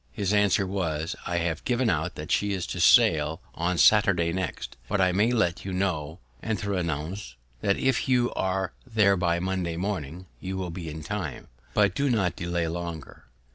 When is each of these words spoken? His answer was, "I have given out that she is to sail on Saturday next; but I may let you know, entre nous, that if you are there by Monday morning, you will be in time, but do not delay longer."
His 0.13 0.33
answer 0.33 0.65
was, 0.65 1.15
"I 1.27 1.37
have 1.37 1.63
given 1.63 1.87
out 1.87 2.15
that 2.15 2.31
she 2.31 2.53
is 2.53 2.65
to 2.73 2.79
sail 2.79 3.39
on 3.53 3.77
Saturday 3.77 4.33
next; 4.33 4.75
but 4.89 4.99
I 4.99 5.11
may 5.11 5.31
let 5.31 5.63
you 5.63 5.71
know, 5.73 6.17
entre 6.41 6.81
nous, 6.81 7.35
that 7.61 7.77
if 7.77 8.09
you 8.09 8.33
are 8.33 8.73
there 8.87 9.15
by 9.15 9.37
Monday 9.39 9.77
morning, 9.77 10.25
you 10.39 10.57
will 10.57 10.71
be 10.71 10.89
in 10.89 11.03
time, 11.03 11.49
but 11.75 11.93
do 11.93 12.09
not 12.09 12.35
delay 12.35 12.67
longer." 12.67 13.25